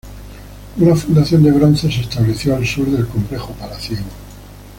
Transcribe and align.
Una 0.77 0.95
fundición 0.95 1.43
de 1.43 1.51
bronce 1.51 1.91
se 1.91 2.01
estableció 2.01 2.55
al 2.55 2.65
sur 2.65 2.87
del 2.89 3.05
complejo 3.07 3.51
palaciego. 3.53 4.01